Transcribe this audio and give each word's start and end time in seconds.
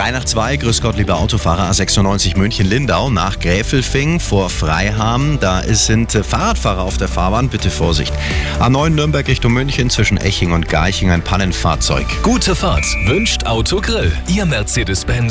3 0.00 0.12
nach 0.12 0.24
2, 0.24 0.56
grüß 0.56 0.80
Gott, 0.80 0.96
lieber 0.96 1.18
Autofahrer, 1.18 1.70
A96 1.70 2.38
München-Lindau 2.38 3.10
nach 3.10 3.38
Gräfelfing 3.38 4.18
vor 4.18 4.48
Freiham. 4.48 5.38
Da 5.40 5.62
sind 5.74 6.14
äh, 6.14 6.24
Fahrradfahrer 6.24 6.80
auf 6.80 6.96
der 6.96 7.06
Fahrbahn, 7.06 7.50
bitte 7.50 7.68
Vorsicht. 7.68 8.14
A9 8.60 8.88
Nürnberg 8.88 9.28
Richtung 9.28 9.52
München 9.52 9.90
zwischen 9.90 10.16
Eching 10.16 10.52
und 10.52 10.70
Garching 10.70 11.10
ein 11.10 11.20
Pannenfahrzeug. 11.20 12.06
Gute 12.22 12.54
Fahrt 12.54 12.86
wünscht 13.04 13.44
Autogrill. 13.44 14.10
Ihr 14.26 14.46
Mercedes-Benz 14.46 15.28